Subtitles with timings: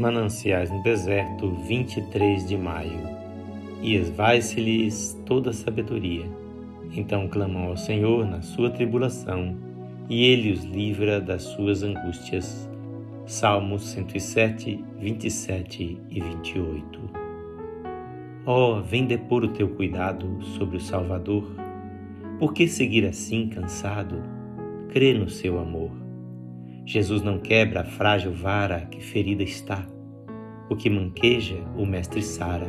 [0.00, 3.06] Mananciais no deserto, 23 de maio.
[3.82, 6.24] E esvai-se-lhes toda a sabedoria.
[6.96, 9.54] Então clamam ao Senhor na sua tribulação,
[10.08, 12.66] e ele os livra das suas angústias.
[13.26, 17.00] Salmos 107, 27 e 28.
[18.46, 21.44] Ó, oh, vem depor o teu cuidado sobre o Salvador.
[22.38, 24.22] Por que seguir assim cansado?
[24.88, 25.99] Crê no seu amor.
[26.90, 29.86] Jesus não quebra a frágil vara que ferida está.
[30.68, 32.66] O que manqueja, o Mestre sara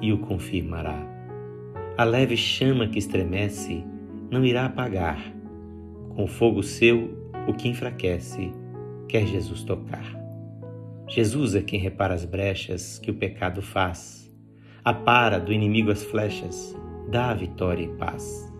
[0.00, 0.96] e o confirmará.
[1.98, 3.84] A leve chama que estremece
[4.30, 5.18] não irá apagar.
[6.10, 7.18] Com o fogo seu,
[7.48, 8.52] o que enfraquece,
[9.08, 10.06] quer Jesus tocar.
[11.08, 14.32] Jesus é quem repara as brechas que o pecado faz,
[14.84, 16.78] apara do inimigo as flechas,
[17.10, 18.54] dá a vitória e paz.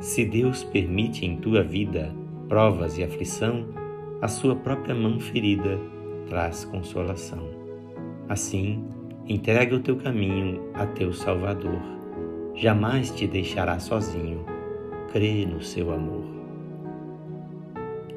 [0.00, 2.16] Se Deus permite em tua vida
[2.48, 3.84] provas e aflição,
[4.20, 5.78] a sua própria mão ferida
[6.28, 7.46] traz consolação.
[8.28, 8.82] Assim,
[9.26, 11.80] entrega o teu caminho a teu Salvador.
[12.54, 14.44] Jamais te deixará sozinho.
[15.12, 16.24] Crê no seu amor.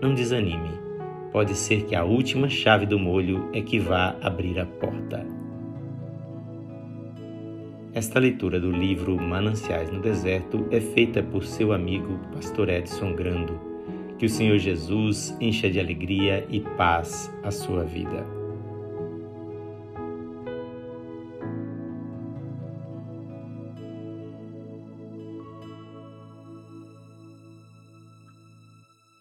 [0.01, 0.79] Não desanime.
[1.31, 5.25] Pode ser que a última chave do molho é que vá abrir a porta.
[7.93, 13.68] Esta leitura do livro Mananciais no Deserto é feita por seu amigo Pastor Edson Grando
[14.19, 18.38] que o Senhor Jesus encha de alegria e paz a sua vida.